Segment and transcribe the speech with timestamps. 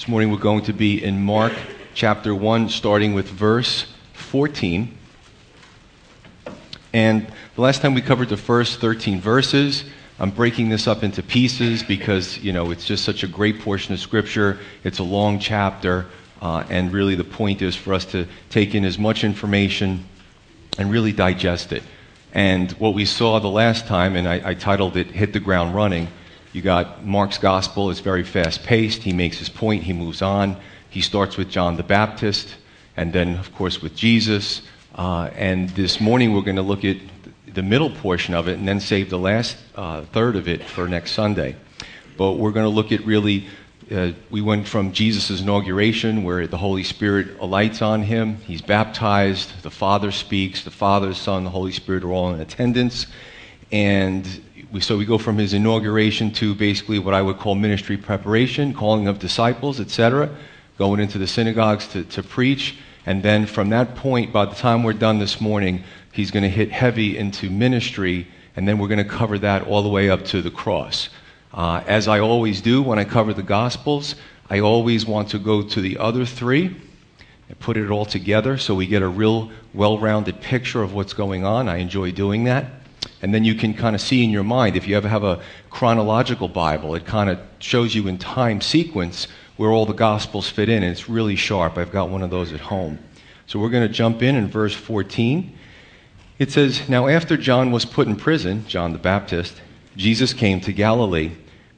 [0.00, 1.52] This morning we're going to be in Mark
[1.92, 3.84] chapter 1, starting with verse
[4.14, 4.96] 14.
[6.94, 9.84] And the last time we covered the first 13 verses,
[10.18, 13.92] I'm breaking this up into pieces because, you know, it's just such a great portion
[13.92, 14.58] of Scripture.
[14.84, 16.06] It's a long chapter,
[16.40, 20.06] uh, and really the point is for us to take in as much information
[20.78, 21.82] and really digest it.
[22.32, 25.74] And what we saw the last time, and I, I titled it Hit the Ground
[25.74, 26.08] Running,
[26.52, 29.02] you got Mark's gospel, it's very fast paced.
[29.02, 30.56] He makes his point, he moves on.
[30.88, 32.56] He starts with John the Baptist,
[32.96, 34.62] and then, of course, with Jesus.
[34.94, 36.96] Uh, and this morning we're going to look at
[37.54, 40.88] the middle portion of it and then save the last uh, third of it for
[40.88, 41.54] next Sunday.
[42.16, 43.46] But we're going to look at really,
[43.90, 48.36] uh, we went from Jesus' inauguration where the Holy Spirit alights on him.
[48.38, 49.62] He's baptized.
[49.62, 50.64] The Father speaks.
[50.64, 53.06] The Father, Son, the Holy Spirit are all in attendance.
[53.72, 54.26] And
[54.72, 58.74] we, so we go from his inauguration to basically what I would call ministry preparation,
[58.74, 60.30] calling of disciples, etc.,
[60.78, 62.76] going into the synagogues to, to preach.
[63.06, 66.48] And then from that point, by the time we're done this morning, he's going to
[66.48, 68.26] hit heavy into ministry,
[68.56, 71.08] and then we're going to cover that all the way up to the cross.
[71.52, 74.14] Uh, as I always do when I cover the Gospels,
[74.48, 76.76] I always want to go to the other three
[77.48, 81.12] and put it all together so we get a real well rounded picture of what's
[81.12, 81.68] going on.
[81.68, 82.79] I enjoy doing that.
[83.22, 85.40] And then you can kind of see in your mind, if you ever have a
[85.68, 90.70] chronological Bible, it kind of shows you in time sequence where all the Gospels fit
[90.70, 91.76] in, and it's really sharp.
[91.76, 92.98] I've got one of those at home.
[93.46, 95.54] So we're going to jump in in verse 14.
[96.38, 99.60] It says, Now after John was put in prison, John the Baptist,
[99.96, 101.32] Jesus came to Galilee,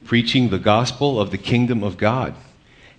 [0.05, 2.35] preaching the gospel of the kingdom of God,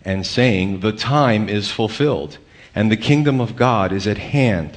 [0.04, 2.36] and saying, The time is fulfilled,
[2.74, 4.76] and the kingdom of God is at hand.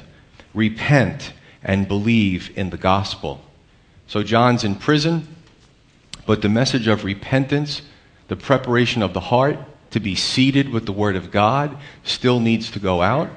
[0.54, 3.42] Repent and believe in the gospel.
[4.08, 5.28] So John's in prison,
[6.24, 7.82] but the message of repentance,
[8.28, 9.58] the preparation of the heart
[9.90, 13.28] to be seeded with the Word of God, still needs to go out.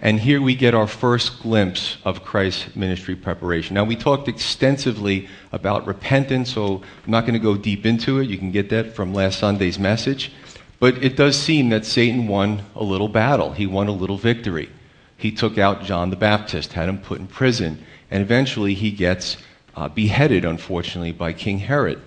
[0.00, 3.74] And here we get our first glimpse of Christ's ministry preparation.
[3.74, 8.28] Now, we talked extensively about repentance, so I'm not going to go deep into it.
[8.28, 10.32] You can get that from last Sunday's message.
[10.78, 14.70] But it does seem that Satan won a little battle, he won a little victory.
[15.16, 19.36] He took out John the Baptist, had him put in prison and eventually he gets
[19.76, 22.00] uh, beheaded, unfortunately, by King Herod.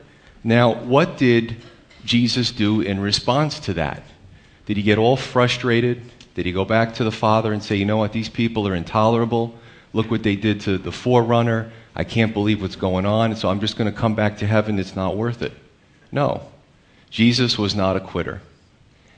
[0.43, 1.57] Now, what did
[2.05, 4.03] Jesus do in response to that?
[4.65, 6.01] Did he get all frustrated?
[6.35, 8.75] Did he go back to the Father and say, you know what, these people are
[8.75, 9.55] intolerable?
[9.93, 11.71] Look what they did to the forerunner.
[11.95, 14.79] I can't believe what's going on, so I'm just going to come back to heaven.
[14.79, 15.53] It's not worth it.
[16.11, 16.41] No.
[17.09, 18.41] Jesus was not a quitter.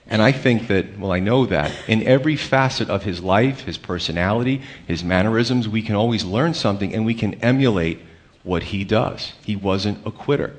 [0.08, 3.78] And I think that, well, I know that in every facet of his life, his
[3.78, 8.00] personality, his mannerisms, we can always learn something and we can emulate
[8.44, 9.34] what he does.
[9.44, 10.56] He wasn't a quitter,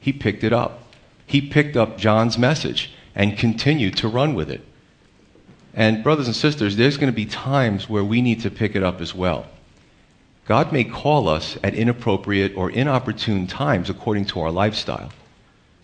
[0.00, 0.82] he picked it up.
[1.26, 4.60] He picked up John's message and continued to run with it.
[5.74, 8.82] And, brothers and sisters, there's going to be times where we need to pick it
[8.82, 9.46] up as well.
[10.46, 15.10] God may call us at inappropriate or inopportune times according to our lifestyle.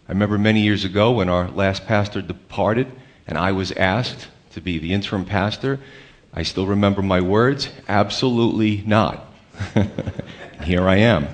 [0.08, 2.86] I remember many years ago when our last pastor departed,
[3.26, 5.78] and I was asked to be the interim pastor.
[6.34, 9.26] I still remember my words absolutely not.
[10.64, 11.28] Here I am.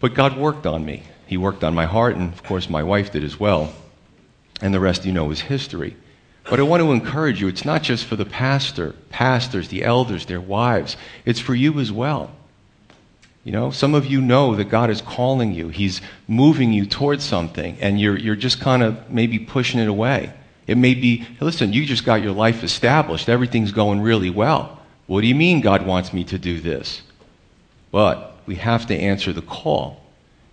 [0.00, 1.02] But God worked on me.
[1.26, 3.72] He worked on my heart, and of course, my wife did as well.
[4.60, 5.96] And the rest you know is history.
[6.48, 10.26] But I want to encourage you it's not just for the pastor, pastors, the elders,
[10.26, 12.30] their wives, it's for you as well.
[13.42, 17.24] You know, some of you know that God is calling you, He's moving you towards
[17.24, 20.32] something, and you're, you're just kind of maybe pushing it away.
[20.66, 24.80] It may be, listen, you just got your life established, everything's going really well.
[25.06, 27.02] What do you mean God wants me to do this?
[27.92, 30.02] But we have to answer the call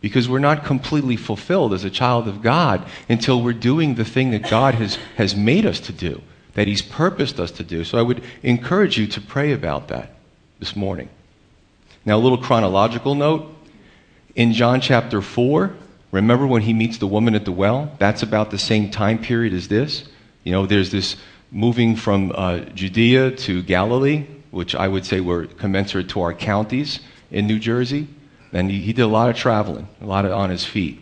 [0.01, 4.31] because we're not completely fulfilled as a child of God until we're doing the thing
[4.31, 6.21] that God has, has made us to do,
[6.53, 7.83] that He's purposed us to do.
[7.83, 10.11] So I would encourage you to pray about that
[10.59, 11.09] this morning.
[12.05, 13.49] Now, a little chronological note.
[14.35, 15.73] In John chapter 4,
[16.13, 17.91] remember when he meets the woman at the well?
[17.99, 20.05] That's about the same time period as this.
[20.45, 21.17] You know, there's this
[21.51, 26.99] moving from uh, Judea to Galilee, which I would say were commensurate to our counties
[27.31, 28.07] in New Jersey.
[28.53, 31.01] And he, he did a lot of traveling, a lot of on his feet.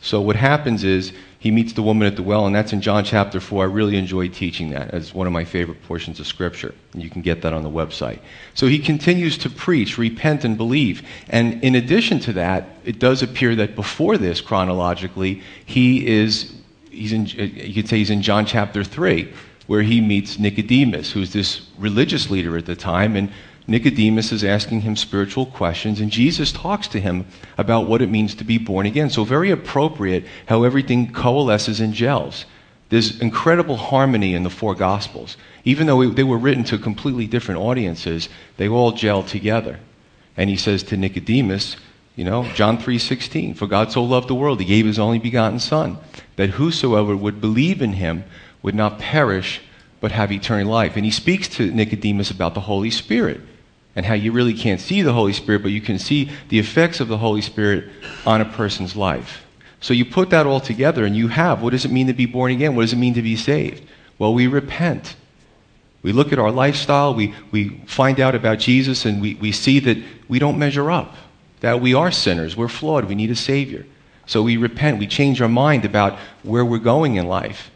[0.00, 3.02] So what happens is he meets the woman at the well, and that's in John
[3.02, 3.64] chapter 4.
[3.64, 6.74] I really enjoy teaching that as one of my favorite portions of Scripture.
[6.94, 8.18] You can get that on the website.
[8.52, 11.02] So he continues to preach, repent, and believe.
[11.30, 16.52] And in addition to that, it does appear that before this, chronologically, he is,
[16.90, 19.32] he's in, you could say he's in John chapter 3,
[19.66, 23.16] where he meets Nicodemus, who's this religious leader at the time.
[23.16, 23.32] And
[23.70, 27.24] Nicodemus is asking him spiritual questions, and Jesus talks to him
[27.56, 29.10] about what it means to be born again.
[29.10, 32.46] So, very appropriate how everything coalesces and gels.
[32.88, 35.36] There's incredible harmony in the four Gospels.
[35.64, 39.78] Even though they were written to completely different audiences, they all gel together.
[40.36, 41.76] And he says to Nicodemus,
[42.16, 45.60] you know, John 3:16, for God so loved the world he gave his only begotten
[45.60, 45.98] son,
[46.34, 48.24] that whosoever would believe in him
[48.62, 49.60] would not perish
[50.00, 50.96] but have eternal life.
[50.96, 53.42] And he speaks to Nicodemus about the Holy Spirit
[53.96, 57.00] and how you really can't see the Holy Spirit, but you can see the effects
[57.00, 57.90] of the Holy Spirit
[58.24, 59.44] on a person's life.
[59.80, 62.26] So you put that all together and you have what does it mean to be
[62.26, 62.76] born again?
[62.76, 63.82] What does it mean to be saved?
[64.18, 65.16] Well, we repent.
[66.02, 69.80] We look at our lifestyle, we, we find out about Jesus, and we, we see
[69.80, 69.98] that
[70.28, 71.14] we don't measure up,
[71.60, 73.84] that we are sinners, we're flawed, we need a Savior.
[74.24, 77.70] So we repent, we change our mind about where we're going in life.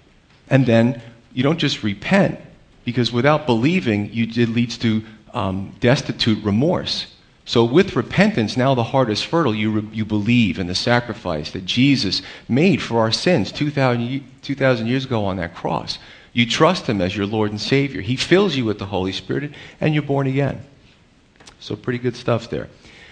[0.48, 1.02] And then
[1.34, 2.40] you don't just repent,
[2.84, 5.02] because without believing, you, it leads to
[5.34, 7.06] um, destitute remorse.
[7.46, 9.54] So, with repentance, now the heart is fertile.
[9.54, 14.86] You, re- you believe in the sacrifice that Jesus made for our sins 2,000, 2,000
[14.86, 15.98] years ago on that cross.
[16.32, 18.00] You trust Him as your Lord and Savior.
[18.00, 20.64] He fills you with the Holy Spirit, and you're born again.
[21.60, 22.70] So, pretty good stuff there.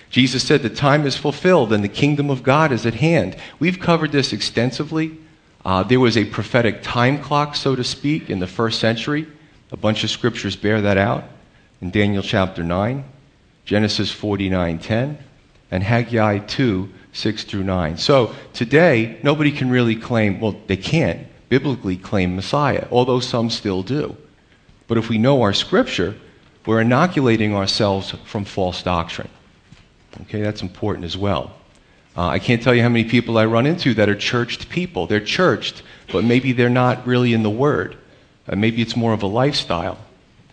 [0.08, 3.36] Jesus said, The time is fulfilled and the kingdom of God is at hand.
[3.58, 5.18] We've covered this extensively.
[5.62, 9.26] Uh, there was a prophetic time clock, so to speak, in the first century.
[9.70, 11.24] A bunch of scriptures bear that out
[11.82, 13.04] in Daniel chapter 9.
[13.64, 15.18] Genesis 49:10,
[15.70, 17.96] and Haggai 2, 6 through 9.
[17.96, 23.82] So today, nobody can really claim, well, they can't biblically claim Messiah, although some still
[23.82, 24.16] do.
[24.88, 26.16] But if we know our scripture,
[26.66, 29.28] we're inoculating ourselves from false doctrine.
[30.22, 31.52] Okay, that's important as well.
[32.16, 35.06] Uh, I can't tell you how many people I run into that are churched people.
[35.06, 35.82] They're churched,
[36.12, 37.96] but maybe they're not really in the Word.
[38.48, 39.98] Uh, maybe it's more of a lifestyle.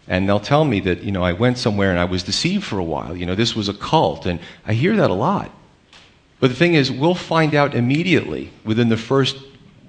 [0.10, 2.80] And they'll tell me that, you know, I went somewhere and I was deceived for
[2.80, 3.16] a while.
[3.16, 4.26] You know, this was a cult.
[4.26, 5.52] And I hear that a lot.
[6.40, 9.38] But the thing is, we'll find out immediately within the first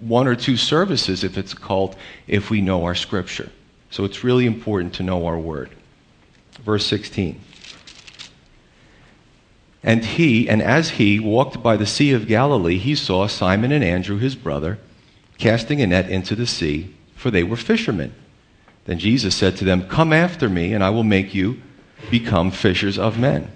[0.01, 1.97] one or two services if it's a cult
[2.27, 3.51] if we know our scripture.
[3.91, 5.71] So it's really important to know our word.
[6.65, 7.41] Verse 16.
[9.83, 13.83] And he, and as he walked by the Sea of Galilee, he saw Simon and
[13.83, 14.79] Andrew, his brother,
[15.39, 18.15] casting a net into the sea, for they were fishermen.
[18.91, 21.63] Then Jesus said to them, Come after me, and I will make you
[22.11, 23.49] become fishers of men.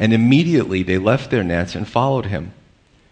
[0.00, 2.52] And immediately they left their nets and followed him.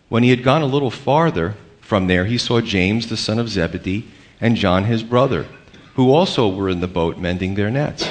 [0.08, 3.48] When he had gone a little farther from there, he saw James, the son of
[3.48, 4.08] Zebedee,
[4.40, 5.46] and John, his brother,
[5.94, 8.10] who also were in the boat mending their nets.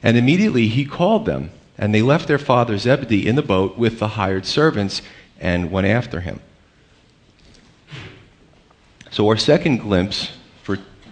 [0.00, 3.98] And immediately he called them, and they left their father Zebedee in the boat with
[3.98, 5.02] the hired servants
[5.40, 6.38] and went after him.
[9.10, 10.30] So, our second glimpse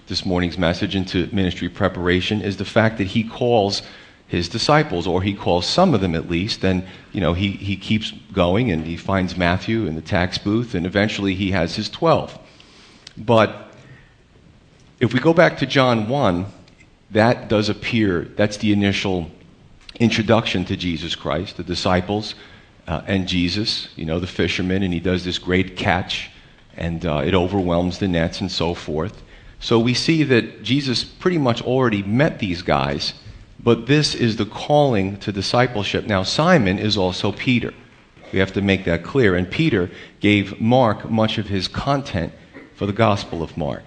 [0.06, 3.82] this morning's message into ministry preparation is the fact that he calls
[4.26, 7.76] his disciples, or he calls some of them at least, and you know he, he
[7.76, 11.90] keeps going and he finds Matthew in the tax booth, and eventually he has his
[11.90, 12.38] twelve.
[13.16, 13.72] But
[15.02, 16.46] if we go back to John 1,
[17.10, 19.30] that does appear, that's the initial
[19.96, 22.36] introduction to Jesus Christ, the disciples
[22.86, 26.30] uh, and Jesus, you know, the fisherman, and he does this great catch,
[26.76, 29.22] and uh, it overwhelms the nets and so forth.
[29.62, 33.14] So we see that Jesus pretty much already met these guys,
[33.62, 36.04] but this is the calling to discipleship.
[36.04, 37.72] Now, Simon is also Peter.
[38.32, 39.36] We have to make that clear.
[39.36, 39.88] And Peter
[40.18, 42.32] gave Mark much of his content
[42.74, 43.84] for the Gospel of Mark.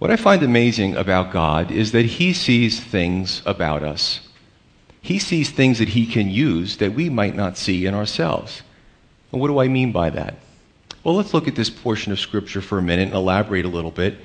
[0.00, 4.28] What I find amazing about God is that He sees things about us.
[5.00, 8.62] He sees things that He can use that we might not see in ourselves.
[9.30, 10.34] And what do I mean by that?
[11.06, 13.92] Well, let's look at this portion of Scripture for a minute and elaborate a little
[13.92, 14.18] bit.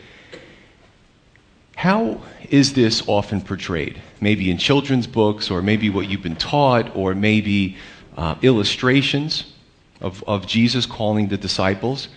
[1.75, 4.01] How is this often portrayed?
[4.19, 7.77] Maybe in children's books, or maybe what you've been taught, or maybe
[8.17, 9.53] uh, illustrations
[9.99, 12.07] of, of Jesus calling the disciples,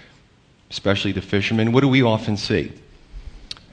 [0.71, 1.73] especially the fishermen.
[1.73, 2.73] What do we often see?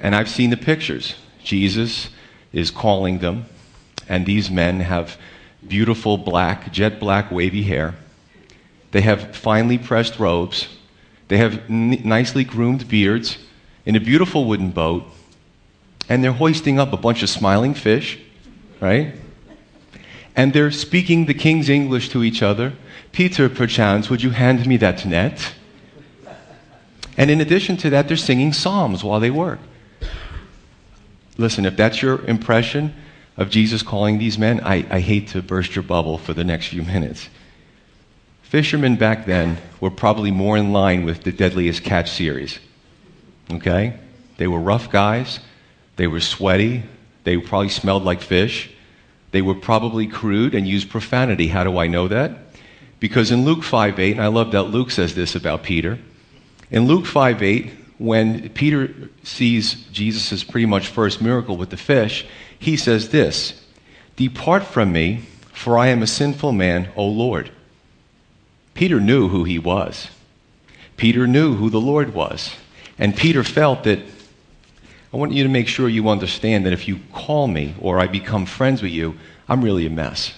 [0.01, 1.15] And I've seen the pictures.
[1.41, 2.09] Jesus
[2.51, 3.45] is calling them,
[4.09, 5.15] and these men have
[5.65, 7.95] beautiful black, jet black, wavy hair.
[8.91, 10.67] They have finely pressed robes.
[11.31, 13.37] They have n- nicely groomed beards
[13.85, 15.05] in a beautiful wooden boat,
[16.09, 18.19] and they're hoisting up a bunch of smiling fish,
[18.81, 19.15] right?
[20.35, 22.73] And they're speaking the king's English to each other.
[23.13, 25.53] Peter, perchance, would you hand me that net?
[27.15, 29.59] And in addition to that, they're singing psalms while they work.
[31.37, 32.93] Listen, if that's your impression
[33.37, 36.67] of Jesus calling these men, I, I hate to burst your bubble for the next
[36.67, 37.29] few minutes.
[38.51, 42.59] Fishermen back then were probably more in line with the Deadliest Catch series.
[43.49, 43.97] Okay?
[44.35, 45.39] They were rough guys.
[45.95, 46.83] They were sweaty.
[47.23, 48.69] They probably smelled like fish.
[49.31, 51.47] They were probably crude and used profanity.
[51.47, 52.39] How do I know that?
[52.99, 55.97] Because in Luke 5 8, and I love that Luke says this about Peter,
[56.69, 58.93] in Luke 5 8, when Peter
[59.23, 62.25] sees Jesus' pretty much first miracle with the fish,
[62.59, 63.63] he says this
[64.17, 65.21] Depart from me,
[65.53, 67.49] for I am a sinful man, O Lord.
[68.73, 70.09] Peter knew who he was.
[70.97, 72.55] Peter knew who the Lord was.
[72.97, 73.99] And Peter felt that
[75.13, 78.07] I want you to make sure you understand that if you call me or I
[78.07, 79.15] become friends with you,
[79.49, 80.33] I'm really a mess.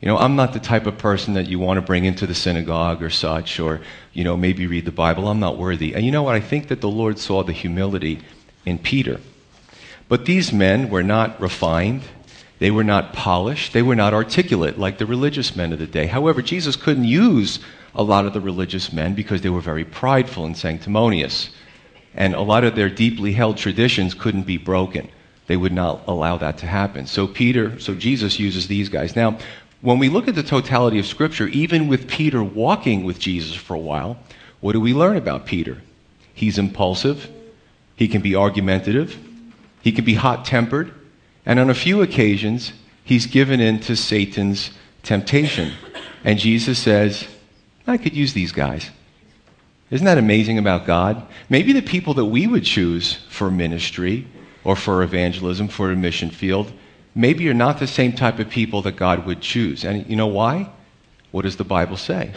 [0.00, 2.34] You know, I'm not the type of person that you want to bring into the
[2.34, 3.80] synagogue or such, or,
[4.12, 5.28] you know, maybe read the Bible.
[5.28, 5.94] I'm not worthy.
[5.94, 6.34] And you know what?
[6.34, 8.20] I think that the Lord saw the humility
[8.66, 9.20] in Peter.
[10.08, 12.02] But these men were not refined.
[12.58, 13.72] They were not polished.
[13.72, 16.06] They were not articulate like the religious men of the day.
[16.06, 17.58] However, Jesus couldn't use
[17.94, 21.50] a lot of the religious men because they were very prideful and sanctimonious.
[22.14, 25.08] And a lot of their deeply held traditions couldn't be broken.
[25.46, 27.06] They would not allow that to happen.
[27.06, 29.14] So Peter, so Jesus uses these guys.
[29.14, 29.38] Now,
[29.80, 33.74] when we look at the totality of Scripture, even with Peter walking with Jesus for
[33.74, 34.16] a while,
[34.60, 35.82] what do we learn about Peter?
[36.32, 37.28] He's impulsive,
[37.96, 39.18] he can be argumentative,
[39.82, 40.94] he can be hot tempered,
[41.46, 42.72] and on a few occasions,
[43.04, 44.70] he's given in to Satan's
[45.02, 45.72] temptation.
[46.24, 47.26] And Jesus says,
[47.86, 48.90] I could use these guys.
[49.90, 51.26] Isn't that amazing about God?
[51.50, 54.26] Maybe the people that we would choose for ministry
[54.64, 56.72] or for evangelism, for a mission field,
[57.14, 59.84] maybe you're not the same type of people that God would choose.
[59.84, 60.70] And you know why?
[61.30, 62.32] What does the Bible say?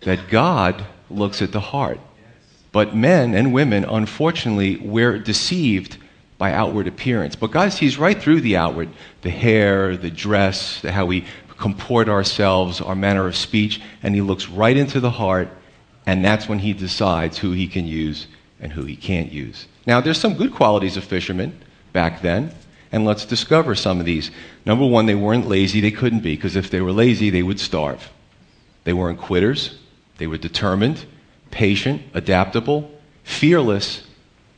[0.00, 2.00] That God looks at the heart.
[2.72, 5.96] But men and women, unfortunately, we're deceived
[6.38, 7.36] by outward appearance.
[7.36, 8.88] But God sees right through the outward
[9.22, 11.24] the hair, the dress, the, how we
[11.58, 15.48] comport ourselves, our manner of speech, and He looks right into the heart,
[16.04, 18.26] and that's when He decides who He can use
[18.60, 19.66] and who He can't use.
[19.86, 21.58] Now, there's some good qualities of fishermen
[21.92, 22.52] back then.
[22.92, 24.30] And let's discover some of these.
[24.64, 25.80] Number one, they weren't lazy.
[25.80, 28.10] They couldn't be, because if they were lazy, they would starve.
[28.84, 29.78] They weren't quitters.
[30.18, 31.04] They were determined,
[31.50, 32.90] patient, adaptable,
[33.24, 34.05] fearless,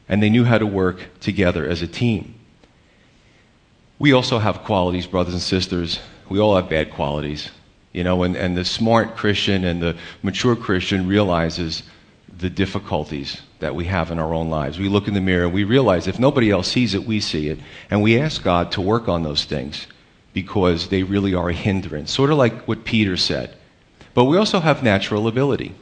[0.08, 2.34] and they knew how to work together as a team.
[3.98, 6.00] We also have qualities, brothers and sisters.
[6.28, 7.50] We all have bad qualities.
[7.92, 11.82] You know, and, and the smart Christian and the mature Christian realizes
[12.38, 14.78] the difficulties that we have in our own lives.
[14.78, 17.48] We look in the mirror and we realize if nobody else sees it, we see
[17.48, 17.58] it.
[17.90, 19.86] And we ask God to work on those things
[20.32, 23.56] because they really are a hindrance, sort of like what Peter said.
[24.14, 25.74] But we also have natural ability.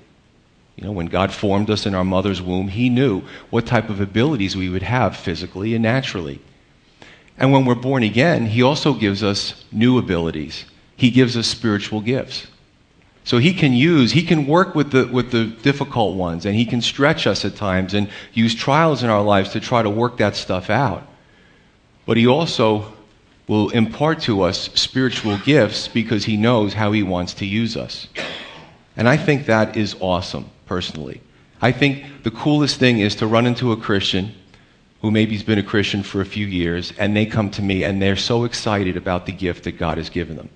[0.77, 4.01] You know, when God formed us in our mother's womb, He knew what type of
[4.01, 6.41] abilities we would have physically and naturally.
[7.39, 10.67] And when we're born again, He also gives us new abilities.
[10.97, 12.47] He gives us spiritual gifts.
[13.27, 16.65] So he can use, he can work with the, with the difficult ones, and he
[16.65, 20.19] can stretch us at times and use trials in our lives to try to work
[20.19, 21.05] that stuff out.
[22.07, 22.93] But he also
[23.49, 28.07] will impart to us spiritual gifts because he knows how he wants to use us.
[28.97, 31.21] And I think that is awesome, personally.
[31.61, 34.35] I think the coolest thing is to run into a Christian
[35.03, 38.01] who maybe's been a Christian for a few years, and they come to me and
[38.01, 40.49] they're so excited about the gift that God has given them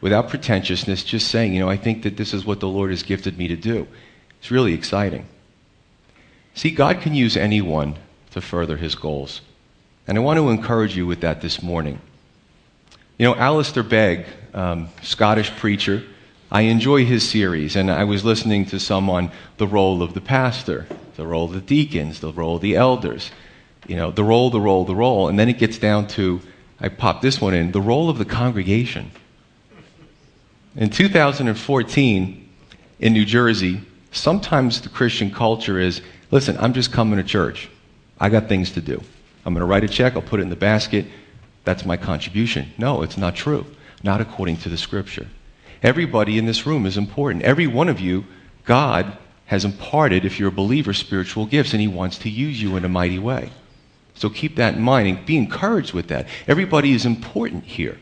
[0.00, 3.02] without pretentiousness, just saying, you know, I think that this is what the Lord has
[3.02, 3.88] gifted me to do.
[4.38, 5.26] It's really exciting.
[6.54, 7.96] See, God can use anyone
[8.32, 9.40] to further his goals.
[10.06, 12.00] And I want to encourage you with that this morning.
[13.18, 16.02] You know, Alistair Begg, um, Scottish preacher,
[16.50, 20.20] I enjoy his series, and I was listening to some on the role of the
[20.20, 20.86] pastor,
[21.16, 23.30] the role of the deacons, the role of the elders,
[23.86, 26.40] you know, the role, the role, the role, and then it gets down to,
[26.80, 29.10] I popped this one in, the role of the congregation.
[30.76, 32.48] In 2014,
[33.00, 33.80] in New Jersey,
[34.12, 37.68] sometimes the Christian culture is listen, I'm just coming to church.
[38.18, 39.02] I got things to do.
[39.44, 41.06] I'm going to write a check, I'll put it in the basket.
[41.64, 42.72] That's my contribution.
[42.78, 43.66] No, it's not true.
[44.02, 45.28] Not according to the scripture.
[45.84, 47.44] Everybody in this room is important.
[47.44, 48.24] Every one of you,
[48.64, 52.76] God has imparted, if you're a believer, spiritual gifts, and He wants to use you
[52.76, 53.50] in a mighty way.
[54.14, 56.26] So keep that in mind and be encouraged with that.
[56.48, 57.98] Everybody is important here.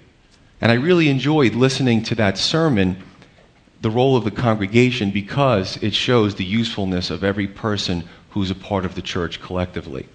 [0.60, 3.02] And I really enjoyed listening to that sermon,
[3.80, 8.54] the role of the congregation, because it shows the usefulness of every person who's a
[8.54, 10.08] part of the church collectively.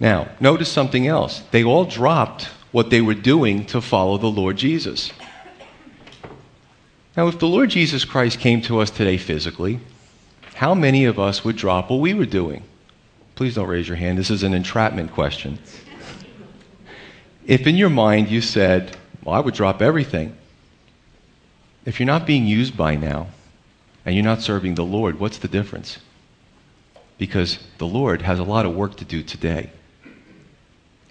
[0.00, 1.42] Now, notice something else.
[1.50, 5.12] They all dropped what they were doing to follow the Lord Jesus.
[7.16, 9.78] Now, if the Lord Jesus Christ came to us today physically,
[10.54, 12.64] how many of us would drop what we were doing?
[13.36, 14.18] Please don't raise your hand.
[14.18, 15.58] This is an entrapment question.
[17.46, 20.36] If in your mind you said, Well, I would drop everything,
[21.84, 23.28] if you're not being used by now
[24.04, 25.98] and you're not serving the Lord, what's the difference?
[27.18, 29.70] Because the Lord has a lot of work to do today.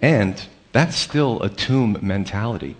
[0.00, 2.76] And that's still a tomb mentality.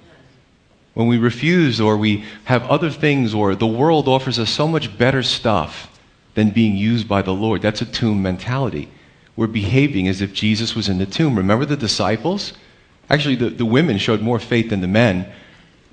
[0.95, 4.97] When we refuse or we have other things or the world offers us so much
[4.97, 5.91] better stuff
[6.35, 7.63] than being used by the Lord.
[7.63, 8.89] That's a tomb mentality.
[9.37, 11.37] We're behaving as if Jesus was in the tomb.
[11.37, 12.53] Remember the disciples?
[13.11, 15.31] Actually, the, the women showed more faith than the men.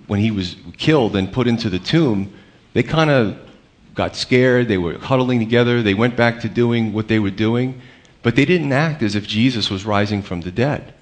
[0.07, 2.33] When he was killed and put into the tomb,
[2.73, 3.37] they kind of
[3.95, 4.67] got scared.
[4.67, 5.81] They were huddling together.
[5.81, 7.81] They went back to doing what they were doing.
[8.23, 10.93] But they didn't act as if Jesus was rising from the dead.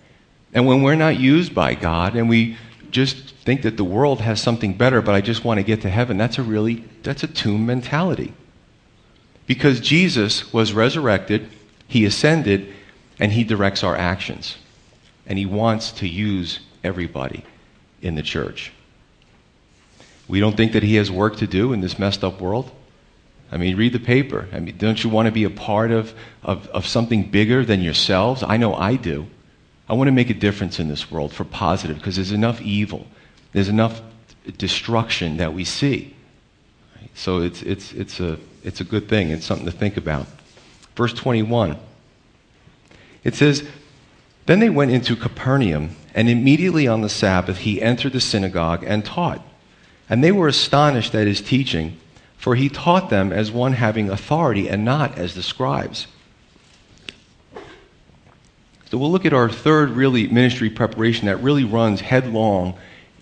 [0.53, 2.57] And when we're not used by God and we
[2.91, 5.89] just think that the world has something better, but I just want to get to
[5.89, 8.33] heaven, that's a really, that's a tomb mentality.
[9.47, 11.49] Because Jesus was resurrected,
[11.87, 12.73] he ascended,
[13.19, 14.57] and he directs our actions.
[15.25, 17.43] And he wants to use everybody
[18.01, 18.71] in the church.
[20.27, 22.71] We don't think that he has work to do in this messed up world.
[23.51, 24.47] I mean, read the paper.
[24.53, 27.81] I mean, don't you want to be a part of, of, of something bigger than
[27.81, 28.43] yourselves?
[28.43, 29.25] I know I do.
[29.89, 33.07] I want to make a difference in this world for positive because there's enough evil,
[33.53, 34.01] there's enough
[34.57, 36.15] destruction that we see.
[37.15, 39.31] So it's, it's, it's, a, it's a good thing.
[39.31, 40.27] It's something to think about.
[40.95, 41.77] Verse 21.
[43.23, 43.67] It says,
[44.45, 49.03] Then they went into Capernaum, and immediately on the Sabbath he entered the synagogue and
[49.03, 49.41] taught.
[50.09, 51.97] And they were astonished at his teaching
[52.39, 56.07] for he taught them as one having authority and not as the scribes.
[58.89, 62.75] So we'll look at our third really ministry preparation that really runs headlong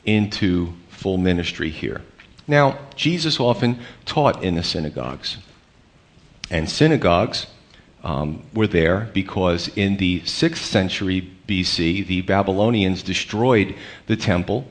[0.06, 2.02] into full ministry here.
[2.48, 5.38] Now, Jesus often taught in the synagogues.
[6.50, 7.48] And synagogues
[8.04, 14.66] um, were there because in the 6th century BC, the Babylonians destroyed the temple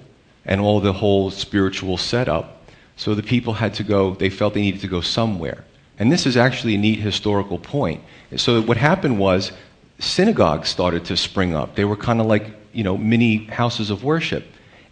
[0.46, 2.56] and all the whole spiritual setup
[2.96, 5.64] so the people had to go, they felt they needed to go somewhere.
[5.98, 8.02] And this is actually a neat historical point.
[8.36, 9.52] So what happened was
[9.98, 11.74] synagogues started to spring up.
[11.74, 14.44] They were kind of like, you know, mini houses of worship.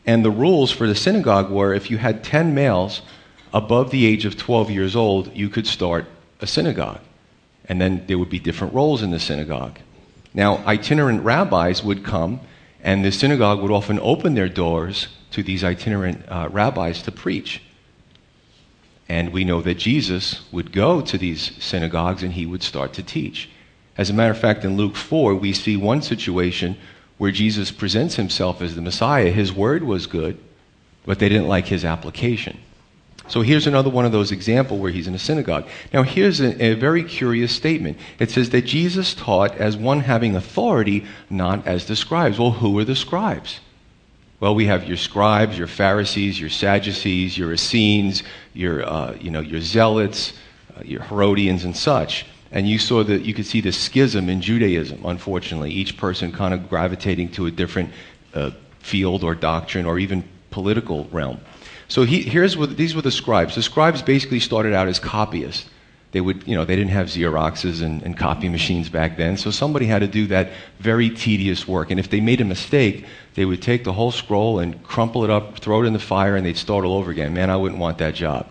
[0.06, 3.02] And the rules for the synagogue were if you had 10 males
[3.52, 6.07] above the age of 12 years old, you could start
[6.40, 7.00] a synagogue.
[7.66, 9.78] And then there would be different roles in the synagogue.
[10.35, 12.40] Now, itinerant rabbis would come,
[12.83, 17.62] and the synagogue would often open their doors to these itinerant uh, rabbis to preach.
[19.09, 23.02] And we know that Jesus would go to these synagogues and he would start to
[23.02, 23.48] teach.
[23.96, 26.76] As a matter of fact, in Luke 4, we see one situation
[27.18, 29.30] where Jesus presents himself as the Messiah.
[29.30, 30.38] His word was good,
[31.07, 32.59] but they didn't like his application.
[33.26, 35.66] So here's another one of those examples where he's in a synagogue.
[35.92, 37.98] Now, here's a, a, very curious statement.
[38.18, 42.38] It says that Jesus taught as one having authority, not as the scribes.
[42.38, 43.61] Well, who are the scribes?
[44.40, 49.40] Well, we have your scribes, your Pharisees, your Sadducees, your Essenes, your, uh, you know,
[49.40, 50.35] your Zealots,
[50.76, 52.26] uh, your Herodians, and such.
[52.54, 56.54] And you saw that you could see the schism in Judaism, unfortunately, each person kind
[56.54, 57.90] of gravitating to a different
[58.32, 61.38] uh, field or doctrine or even political realm.
[61.88, 63.56] So he, here's what, these were the scribes.
[63.56, 65.68] The scribes basically started out as copyists
[66.14, 69.50] they would, you know, they didn't have Xeroxes and, and, copy machines back then, so
[69.50, 71.90] somebody had to do that very tedious work.
[71.90, 75.30] And if they made a mistake, they would take the whole scroll and crumple it
[75.30, 77.34] up, throw it in the fire, and they'd start all over again.
[77.34, 78.46] Man, I wouldn't want that job.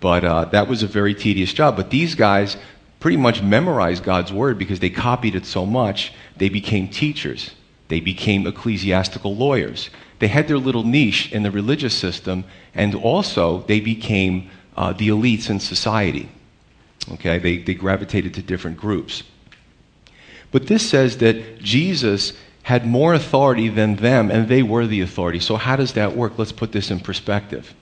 [0.00, 1.76] But uh, that was a very tedious job.
[1.76, 2.56] But these guys
[3.04, 7.50] pretty much memorized God's word because they copied it so much, they became teachers.
[7.88, 9.90] They became ecclesiastical lawyers.
[10.20, 15.08] They had their little niche in the religious system, and also they became uh, the
[15.08, 16.30] elites in society.
[17.12, 19.22] Okay, they, they gravitated to different groups.
[20.50, 25.40] But this says that Jesus had more authority than them, and they were the authority.
[25.40, 26.38] So, how does that work?
[26.38, 27.74] Let's put this in perspective.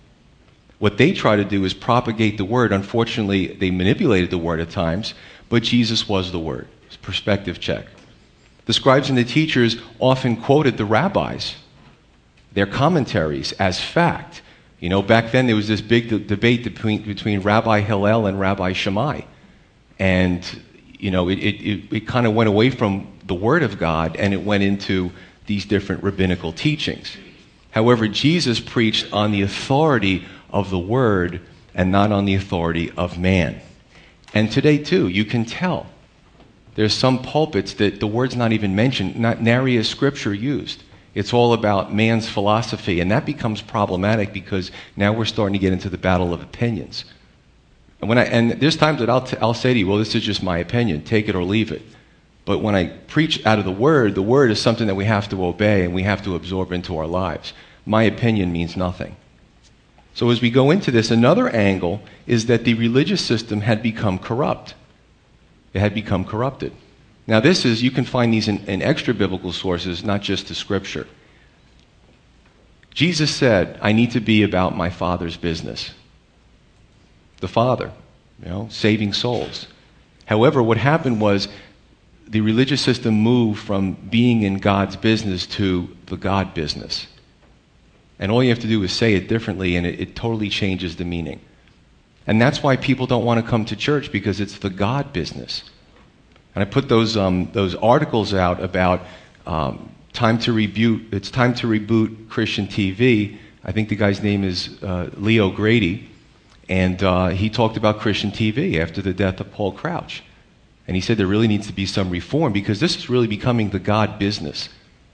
[0.82, 2.72] What they try to do is propagate the word.
[2.72, 5.14] Unfortunately, they manipulated the word at times,
[5.48, 6.66] but Jesus was the word.
[7.02, 7.86] Perspective check.
[8.66, 11.54] The scribes and the teachers often quoted the rabbis,
[12.50, 14.42] their commentaries, as fact.
[14.80, 18.40] You know, back then there was this big de- debate between, between Rabbi Hillel and
[18.40, 19.20] Rabbi Shammai.
[20.00, 20.44] And,
[20.98, 24.34] you know, it, it, it kind of went away from the Word of God and
[24.34, 25.12] it went into
[25.46, 27.16] these different rabbinical teachings.
[27.70, 31.40] However, Jesus preached on the authority of the Word
[31.74, 33.60] and not on the authority of man.
[34.34, 35.86] And today, too, you can tell.
[36.74, 40.82] There's some pulpits that the word's not even mentioned, not nary a scripture used.
[41.14, 45.74] It's all about man's philosophy, and that becomes problematic because now we're starting to get
[45.74, 47.04] into the battle of opinions.
[48.00, 50.14] And, when I, and there's times that I'll, t- I'll say to you, well, this
[50.14, 51.82] is just my opinion, take it or leave it.
[52.46, 55.28] But when I preach out of the Word, the Word is something that we have
[55.28, 57.52] to obey and we have to absorb into our lives.
[57.84, 59.14] My opinion means nothing.
[60.14, 64.18] So, as we go into this, another angle is that the religious system had become
[64.18, 64.74] corrupt.
[65.72, 66.72] It had become corrupted.
[67.26, 70.54] Now, this is, you can find these in, in extra biblical sources, not just the
[70.54, 71.06] scripture.
[72.92, 75.92] Jesus said, I need to be about my Father's business.
[77.40, 77.92] The Father.
[78.42, 79.66] you know, saving souls.
[80.26, 81.48] However, what happened was
[82.28, 87.06] the religious system moved from being in God's business to the God business.
[88.22, 90.94] And all you have to do is say it differently, and it, it totally changes
[90.94, 91.40] the meaning.
[92.24, 95.64] And that's why people don't want to come to church because it's the God business.
[96.54, 99.00] And I put those, um, those articles out about
[99.44, 101.12] um, time to reboot.
[101.12, 103.38] It's time to reboot Christian TV.
[103.64, 106.08] I think the guy's name is uh, Leo Grady.
[106.68, 110.22] And uh, he talked about Christian TV after the death of Paul Crouch.
[110.86, 113.70] And he said there really needs to be some reform because this is really becoming
[113.70, 114.68] the God business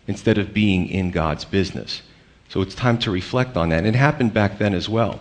[0.06, 2.02] instead of being in God's business.
[2.48, 3.78] So it's time to reflect on that.
[3.78, 5.20] And it happened back then as well.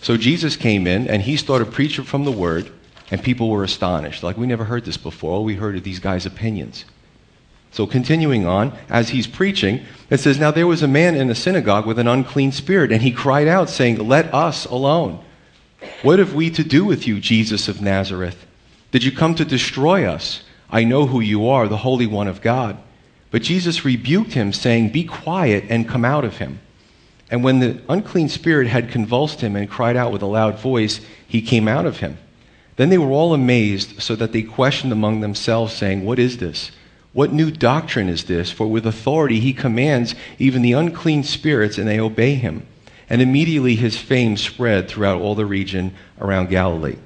[0.00, 2.70] So Jesus came in and he started preaching from the word,
[3.10, 4.22] and people were astonished.
[4.22, 5.32] Like, we never heard this before.
[5.32, 6.84] All we heard are these guys' opinions.
[7.70, 11.34] So, continuing on, as he's preaching, it says, Now there was a man in the
[11.34, 15.22] synagogue with an unclean spirit, and he cried out, saying, Let us alone.
[16.02, 18.46] What have we to do with you, Jesus of Nazareth?
[18.90, 20.42] Did you come to destroy us?
[20.70, 22.78] I know who you are, the Holy One of God.
[23.30, 26.60] But Jesus rebuked him, saying, Be quiet and come out of him.
[27.30, 31.00] And when the unclean spirit had convulsed him and cried out with a loud voice,
[31.26, 32.16] he came out of him.
[32.76, 36.70] Then they were all amazed, so that they questioned among themselves, saying, What is this?
[37.12, 38.50] What new doctrine is this?
[38.50, 42.66] For with authority he commands even the unclean spirits, and they obey him.
[43.10, 46.96] And immediately his fame spread throughout all the region around Galilee.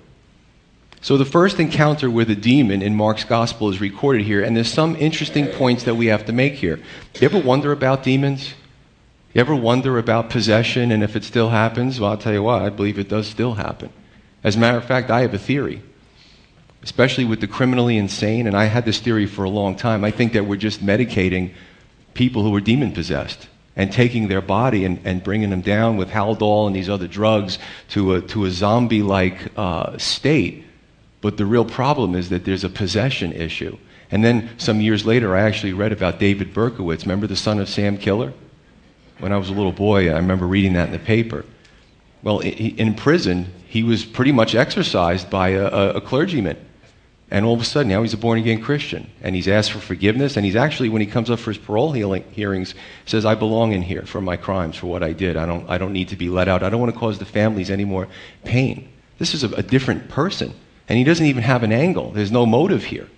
[1.02, 4.72] So the first encounter with a demon in Mark's gospel is recorded here, and there's
[4.72, 6.78] some interesting points that we have to make here.
[7.20, 8.54] You ever wonder about demons?
[9.34, 11.98] You ever wonder about possession and if it still happens?
[11.98, 13.90] Well, I'll tell you what, I believe it does still happen.
[14.44, 15.82] As a matter of fact, I have a theory,
[16.84, 20.04] especially with the criminally insane, and I had this theory for a long time.
[20.04, 21.52] I think that we're just medicating
[22.14, 26.10] people who are demon possessed and taking their body and, and bringing them down with
[26.10, 30.66] Haldol and these other drugs to a, to a zombie like uh, state
[31.22, 33.78] but the real problem is that there's a possession issue.
[34.10, 37.02] And then some years later, I actually read about David Berkowitz.
[37.02, 38.34] Remember the son of Sam Killer?
[39.20, 41.46] When I was a little boy, I remember reading that in the paper.
[42.22, 46.58] Well, in prison, he was pretty much exorcised by a, a clergyman.
[47.30, 49.08] And all of a sudden, now he's a born again Christian.
[49.22, 50.36] And he's asked for forgiveness.
[50.36, 52.74] And he's actually, when he comes up for his parole hearings,
[53.06, 55.36] says, I belong in here for my crimes, for what I did.
[55.36, 56.62] I don't, I don't need to be let out.
[56.62, 58.08] I don't want to cause the families any more
[58.44, 58.88] pain.
[59.18, 60.52] This is a, a different person.
[60.88, 62.10] And he doesn't even have an angle.
[62.10, 63.08] There's no motive here.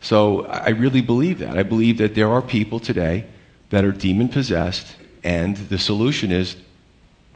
[0.00, 1.56] So I really believe that.
[1.56, 3.24] I believe that there are people today
[3.70, 6.56] that are demon possessed, and the solution is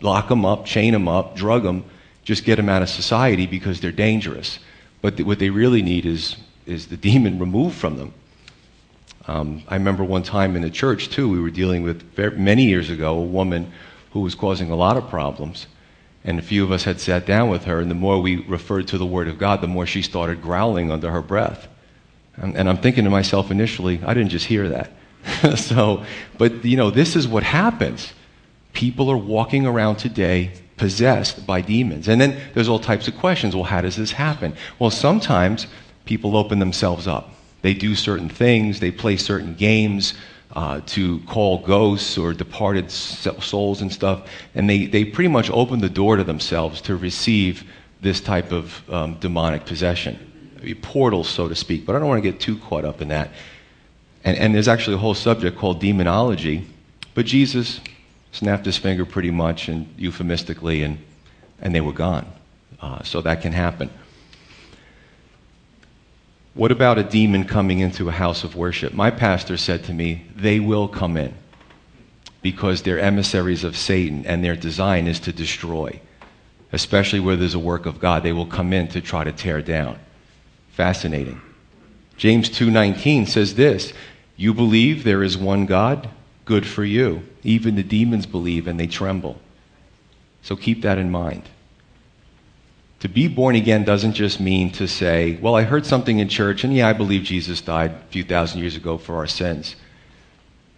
[0.01, 1.85] lock them up, chain them up, drug them,
[2.25, 4.59] just get them out of society because they're dangerous.
[5.01, 8.13] But what they really need is, is the demon removed from them.
[9.29, 12.65] Um, I remember one time in the church, too, we were dealing with, very, many
[12.65, 13.73] years ago, a woman
[14.11, 15.67] who was causing a lot of problems.
[16.27, 18.89] And a few of us had sat down with her, and the more we referred
[18.89, 21.69] to the Word of God, the more she started growling under her breath.
[22.37, 24.91] And, and I'm thinking to myself initially, I didn't just hear that.
[25.57, 26.05] so,
[26.37, 28.13] but you know, this is what happens.
[28.73, 32.09] People are walking around today possessed by demons.
[32.09, 33.55] And then there's all types of questions.
[33.55, 34.55] Well, how does this happen?
[34.81, 35.69] Well, sometimes
[36.07, 37.31] people open themselves up.
[37.63, 40.15] They do certain things, they play certain games,
[40.57, 44.27] uh, to call ghosts or departed souls and stuff.
[44.55, 47.63] And they, they pretty much open the door to themselves to receive
[48.01, 50.19] this type of um, demonic possession.
[50.81, 51.85] Portals, so to speak.
[51.85, 53.31] But I don't want to get too caught up in that.
[54.25, 56.67] And, and there's actually a whole subject called demonology.
[57.15, 57.81] But Jesus
[58.33, 60.99] snapped his finger pretty much and euphemistically, and,
[61.61, 62.27] and they were gone.
[62.81, 63.91] Uh, so that can happen.
[66.57, 68.95] What about a demon coming into a house of worship?
[68.95, 71.35] My pastor said to me, they will come in
[72.41, 76.01] because they're emissaries of Satan and their design is to destroy,
[76.73, 78.23] especially where there's a work of God.
[78.23, 79.99] They will come in to try to tear down.
[80.71, 81.43] Fascinating.
[82.17, 83.93] James 2:19 says this,
[84.39, 86.09] you believe there is one God?
[86.47, 87.23] Good for you.
[87.43, 89.39] Even the demons believe and they tremble.
[90.41, 91.43] So keep that in mind.
[93.07, 96.65] To be born again doesn't just mean to say, well, I heard something in church,
[96.65, 99.77] and yeah, I believe Jesus died a few thousand years ago for our sins.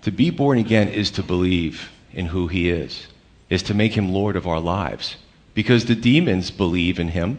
[0.03, 3.07] To be born again is to believe in who he is,
[3.49, 5.17] is to make him Lord of our lives.
[5.55, 7.39] Because the demons believe in him,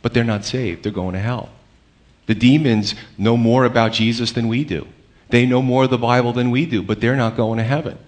[0.00, 0.82] but they're not saved.
[0.82, 1.50] They're going to hell.
[2.24, 4.88] The demons know more about Jesus than we do.
[5.28, 7.98] They know more of the Bible than we do, but they're not going to heaven.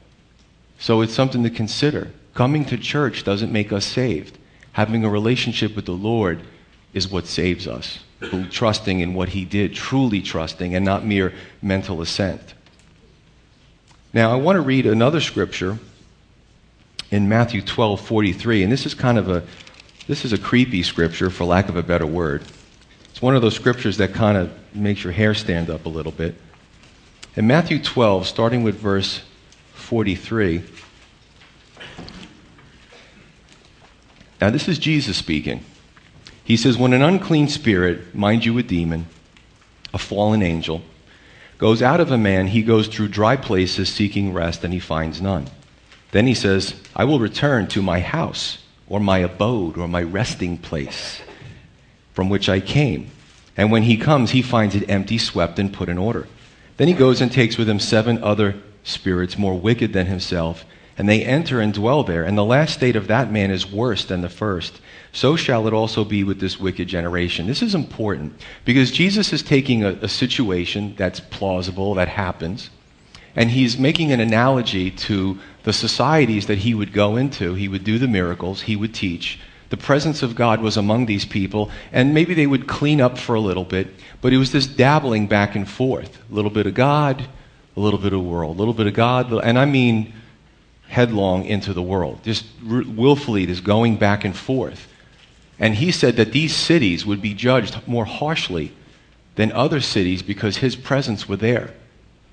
[0.78, 2.12] So it's something to consider.
[2.32, 4.38] Coming to church doesn't make us saved
[4.74, 6.40] having a relationship with the Lord
[6.92, 8.00] is what saves us.
[8.50, 11.32] Trusting in what He did, truly trusting, and not mere
[11.62, 12.54] mental assent.
[14.12, 15.78] Now, I want to read another scripture
[17.10, 19.44] in Matthew 12 43, and this is kind of a,
[20.06, 22.42] This is a creepy scripture, for lack of a better word.
[23.10, 26.12] It's one of those scriptures that kind of makes your hair stand up a little
[26.12, 26.34] bit.
[27.36, 29.22] In Matthew 12, starting with verse
[29.74, 30.64] 43,
[34.44, 35.64] now this is Jesus speaking.
[36.44, 39.06] He says, When an unclean spirit, mind you, a demon,
[39.94, 40.82] a fallen angel,
[41.56, 45.22] goes out of a man, he goes through dry places seeking rest, and he finds
[45.22, 45.48] none.
[46.10, 50.58] Then he says, I will return to my house, or my abode, or my resting
[50.58, 51.22] place
[52.12, 53.10] from which I came.
[53.56, 56.28] And when he comes, he finds it empty, swept, and put in order.
[56.76, 61.08] Then he goes and takes with him seven other spirits more wicked than himself, and
[61.08, 62.24] they enter and dwell there.
[62.24, 64.80] And the last state of that man is worse than the first.
[65.12, 67.46] So shall it also be with this wicked generation.
[67.46, 72.70] This is important because Jesus is taking a, a situation that's plausible, that happens,
[73.36, 77.54] and he's making an analogy to the societies that he would go into.
[77.54, 79.40] He would do the miracles, he would teach.
[79.70, 83.34] The presence of God was among these people, and maybe they would clean up for
[83.34, 83.88] a little bit,
[84.20, 86.18] but it was this dabbling back and forth.
[86.30, 87.26] A little bit of God,
[87.76, 90.12] a little bit of world, a little bit of God, and I mean
[90.88, 94.88] headlong into the world, just willfully, just going back and forth.
[95.58, 98.72] And he said that these cities would be judged more harshly
[99.36, 101.72] than other cities because his presence was there.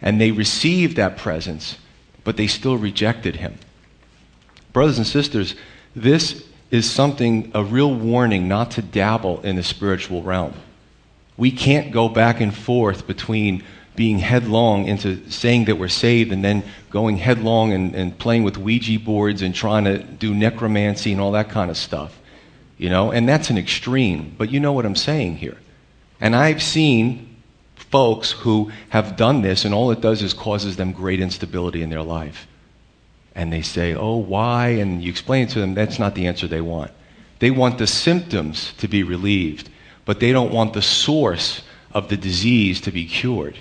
[0.02, 1.78] And they received that presence,
[2.24, 3.58] but they still rejected him.
[4.74, 5.56] Brothers and sisters,
[5.96, 10.54] this is something, a real warning not to dabble in the spiritual realm.
[11.38, 13.64] We can't go back and forth between
[14.02, 18.58] being headlong into saying that we're saved and then going headlong and, and playing with
[18.58, 22.20] Ouija boards and trying to do necromancy and all that kind of stuff.
[22.80, 25.56] You know, and that's an extreme, but you know what I'm saying here.
[26.20, 27.38] And I've seen
[27.76, 31.92] folks who have done this, and all it does is causes them great instability in
[31.92, 32.48] their life.
[33.36, 34.70] And they say, Oh, why?
[34.70, 36.90] And you explain to them that's not the answer they want.
[37.38, 39.70] They want the symptoms to be relieved,
[40.06, 41.62] but they don't want the source
[41.92, 43.60] of the disease to be cured.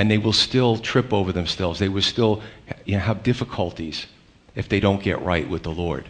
[0.00, 1.78] And they will still trip over themselves.
[1.78, 2.42] They will still
[2.86, 4.06] you know, have difficulties
[4.54, 6.06] if they don't get right with the Lord.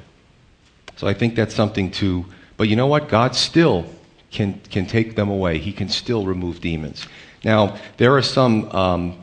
[0.95, 2.25] So I think that's something to,
[2.57, 3.09] but you know what?
[3.09, 3.85] God still
[4.31, 5.59] can, can take them away.
[5.59, 7.09] He can still remove demons.
[7.43, 9.19] Now, there are some um,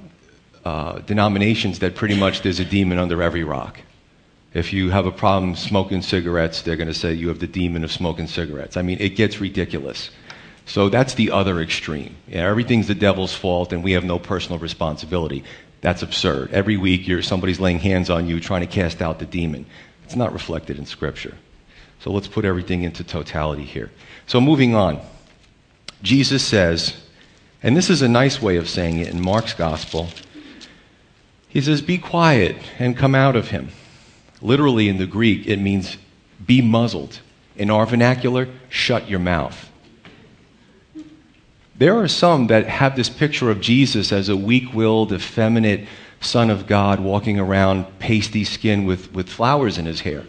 [0.66, 3.80] uh, denominations that pretty much there's a demon under every rock.
[4.54, 7.86] If you have a problem smoking cigarettes, they're going to say you have the demon
[7.86, 8.76] of smoking cigarettes.
[8.76, 10.10] I mean, it gets ridiculous.
[10.68, 12.16] So that's the other extreme.
[12.28, 15.44] Yeah, everything's the devil's fault and we have no personal responsibility.
[15.82, 16.52] That's absurd.
[16.52, 19.66] Every week somebody's laying hands on you trying to cast out the demon.
[20.04, 21.36] It's not reflected in Scripture.
[22.02, 23.92] So let's put everything into totality here.
[24.28, 25.00] So moving on.
[26.04, 26.96] Jesus says,
[27.64, 30.10] and this is a nice way of saying it in Mark's gospel.
[31.48, 33.70] He says, Be quiet and come out of him.
[34.42, 35.98] Literally in the Greek, it means
[36.46, 37.22] be muzzled.
[37.56, 39.72] In our vernacular, shut your mouth.
[41.78, 45.88] There are some that have this picture of Jesus as a weak willed, effeminate
[46.20, 50.24] Son of God walking around pasty skin with, with flowers in his hair.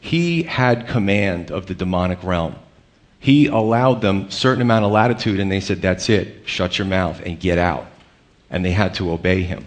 [0.00, 2.54] He had command of the demonic realm.
[3.18, 7.20] He allowed them certain amount of latitude and they said, That's it, shut your mouth
[7.26, 7.86] and get out.
[8.50, 9.66] And they had to obey him.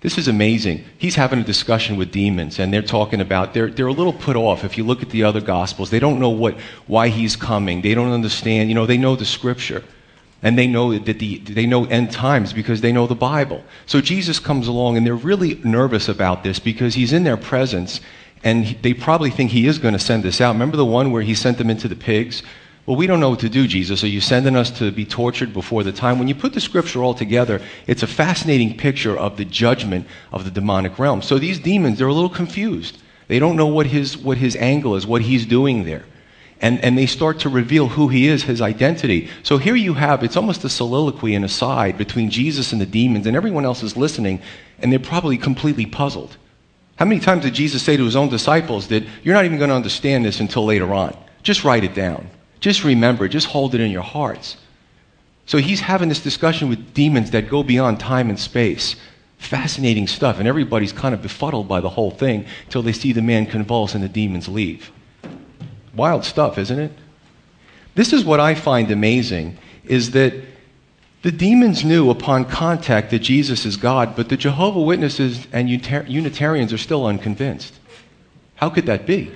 [0.00, 0.84] This is amazing.
[0.96, 4.36] He's having a discussion with demons, and they're talking about, they're, they're a little put
[4.36, 4.62] off.
[4.62, 6.56] If you look at the other Gospels, they don't know what,
[6.86, 7.82] why he's coming.
[7.82, 8.68] They don't understand.
[8.68, 9.82] You know, they know the Scripture.
[10.40, 13.64] And they know that the, they know end times because they know the Bible.
[13.86, 18.00] So Jesus comes along, and they're really nervous about this because he's in their presence,
[18.44, 20.52] and they probably think he is going to send this out.
[20.52, 22.44] Remember the one where he sent them into the pigs?
[22.88, 24.02] Well, we don't know what to do, Jesus.
[24.02, 26.18] Are you sending us to be tortured before the time?
[26.18, 30.46] When you put the scripture all together, it's a fascinating picture of the judgment of
[30.46, 31.20] the demonic realm.
[31.20, 32.96] So these demons, they're a little confused.
[33.26, 36.06] They don't know what his, what his angle is, what he's doing there.
[36.62, 39.28] And, and they start to reveal who he is, his identity.
[39.42, 43.26] So here you have, it's almost a soliloquy and aside between Jesus and the demons,
[43.26, 44.40] and everyone else is listening,
[44.78, 46.38] and they're probably completely puzzled.
[46.96, 49.68] How many times did Jesus say to his own disciples that you're not even going
[49.68, 51.14] to understand this until later on?
[51.42, 52.30] Just write it down.
[52.60, 54.56] Just remember, just hold it in your hearts.
[55.46, 58.96] So he's having this discussion with demons that go beyond time and space.
[59.38, 63.22] Fascinating stuff, and everybody's kind of befuddled by the whole thing until they see the
[63.22, 64.90] man convulse and the demons leave.
[65.94, 66.92] Wild stuff, isn't it?
[67.94, 70.34] This is what I find amazing is that
[71.22, 76.72] the demons knew upon contact that Jesus is God, but the Jehovah Witnesses and Unitarians
[76.72, 77.74] are still unconvinced.
[78.56, 79.32] How could that be?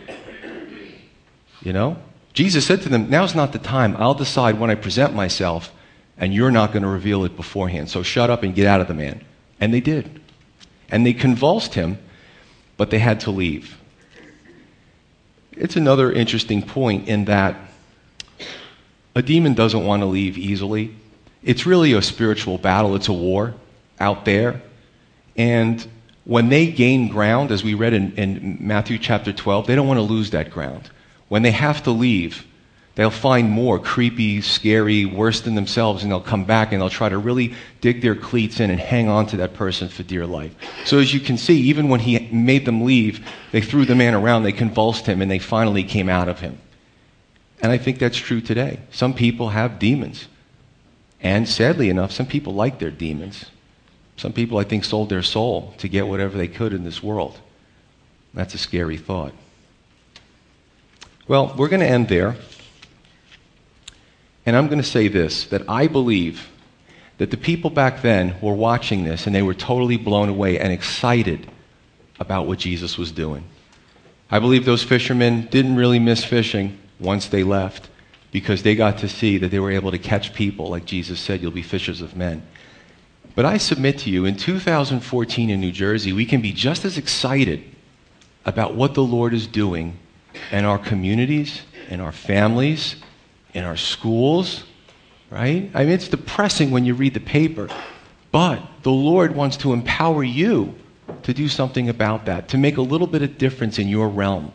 [1.62, 1.96] You know?
[2.32, 3.96] Jesus said to them, Now's not the time.
[3.98, 5.72] I'll decide when I present myself,
[6.16, 7.90] and you're not going to reveal it beforehand.
[7.90, 9.24] So shut up and get out of the man.
[9.60, 10.20] And they did.
[10.90, 11.98] And they convulsed him,
[12.76, 13.78] but they had to leave.
[15.52, 17.56] it's another interesting point in that
[19.14, 20.94] a demon doesn't want to leave easily.
[21.42, 23.54] It's really a spiritual battle, it's a war
[24.00, 24.62] out there.
[25.36, 25.86] And
[26.24, 29.98] when they gain ground, as we read in, in Matthew chapter 12, they don't want
[29.98, 30.90] to lose that ground.
[31.32, 32.44] When they have to leave,
[32.94, 37.08] they'll find more creepy, scary, worse than themselves, and they'll come back and they'll try
[37.08, 40.54] to really dig their cleats in and hang on to that person for dear life.
[40.84, 44.12] So, as you can see, even when he made them leave, they threw the man
[44.12, 46.58] around, they convulsed him, and they finally came out of him.
[47.62, 48.80] And I think that's true today.
[48.90, 50.28] Some people have demons.
[51.22, 53.46] And sadly enough, some people like their demons.
[54.18, 57.40] Some people, I think, sold their soul to get whatever they could in this world.
[58.34, 59.32] That's a scary thought.
[61.28, 62.36] Well, we're going to end there.
[64.44, 66.48] And I'm going to say this that I believe
[67.18, 70.72] that the people back then were watching this and they were totally blown away and
[70.72, 71.48] excited
[72.18, 73.44] about what Jesus was doing.
[74.30, 77.88] I believe those fishermen didn't really miss fishing once they left
[78.32, 81.42] because they got to see that they were able to catch people, like Jesus said,
[81.42, 82.42] you'll be fishers of men.
[83.34, 86.98] But I submit to you, in 2014 in New Jersey, we can be just as
[86.98, 87.62] excited
[88.44, 89.98] about what the Lord is doing
[90.50, 92.96] in our communities, in our families,
[93.54, 94.64] in our schools,
[95.30, 95.70] right?
[95.74, 97.68] I mean, it's depressing when you read the paper,
[98.30, 100.74] but the Lord wants to empower you
[101.22, 104.52] to do something about that, to make a little bit of difference in your realm.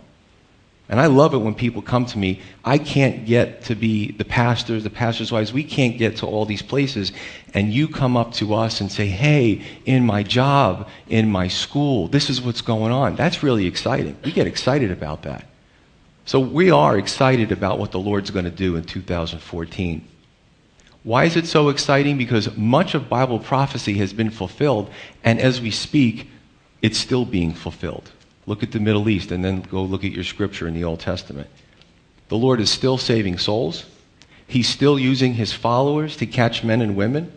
[0.90, 2.42] And I love it when people come to me.
[2.63, 5.52] I can't get to be the pastors, the pastors' wives.
[5.52, 7.12] We can't get to all these places.
[7.54, 12.08] And you come up to us and say, hey, in my job, in my school,
[12.08, 13.18] this is what's going on.
[13.18, 14.16] That's really exciting.
[14.24, 15.46] We get excited about that.
[16.28, 20.06] So we are excited about what the Lord's going to do in 2014.
[21.04, 22.18] Why is it so exciting?
[22.18, 24.90] Because much of Bible prophecy has been fulfilled.
[25.24, 26.30] And as we speak,
[26.82, 28.12] it's still being fulfilled.
[28.46, 31.00] Look at the Middle East and then go look at your scripture in the Old
[31.00, 31.48] Testament.
[32.28, 33.86] The Lord is still saving souls.
[34.48, 37.32] He's still using his followers to catch men and women.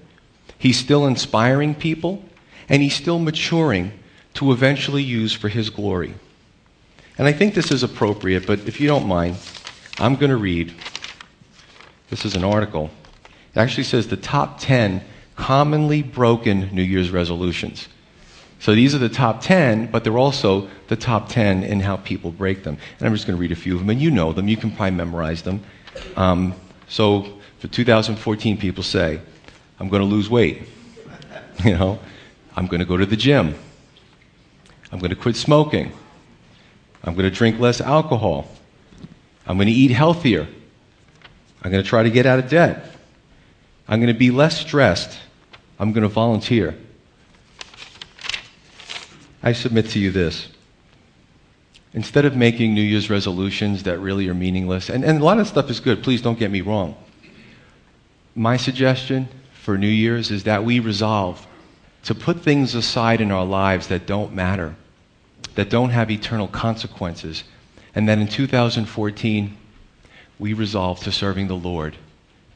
[0.59, 2.25] He's still inspiring people.
[2.69, 3.93] And he's still maturing
[4.35, 6.15] to eventually use for his glory.
[7.21, 9.37] And I think this is appropriate, but if you don't mind,
[9.99, 10.73] I'm going to read.
[12.09, 12.89] This is an article.
[13.55, 15.05] It actually says the top 10
[15.37, 17.89] commonly broken New Year's resolutions.
[18.59, 22.31] So these are the top 10, but they're also the top 10 in how people
[22.31, 22.79] break them.
[22.99, 24.49] And I'm just going to read a few of them, and you know them.
[24.49, 25.63] You can probably memorize them.
[26.17, 26.55] Um,
[26.89, 29.21] so for 2014, people say,
[29.79, 30.63] I'm going to lose weight.
[31.67, 31.99] You know,
[32.57, 33.55] I'm going to go to the gym.
[34.91, 35.93] I'm going to quit smoking.
[37.03, 38.49] I'm going to drink less alcohol.
[39.47, 40.47] I'm going to eat healthier.
[41.63, 42.85] I'm going to try to get out of debt.
[43.89, 45.19] I'm going to be less stressed.
[45.79, 46.77] I'm going to volunteer.
[49.43, 50.49] I submit to you this.
[51.93, 55.49] Instead of making New Year's resolutions that really are meaningless, and, and a lot of
[55.49, 56.97] stuff is good, please don't get me wrong.
[58.35, 61.47] My suggestion for New Year's is that we resolve
[62.05, 64.77] to put things aside in our lives that don't matter,
[65.61, 67.45] that don't have eternal consequences,
[67.95, 69.59] and that in 2014,
[70.39, 71.99] we resolve to serving the Lord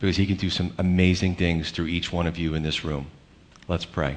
[0.00, 3.08] because He can do some amazing things through each one of you in this room.
[3.68, 4.16] Let's pray.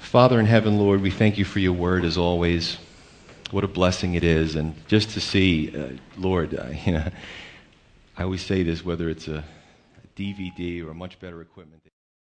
[0.00, 2.76] Father in heaven, Lord, we thank you for your word as always.
[3.50, 4.54] What a blessing it is.
[4.54, 7.08] And just to see, uh, Lord, uh, you know,
[8.18, 9.42] I always say this whether it's a
[10.14, 11.81] DVD or much better equipment.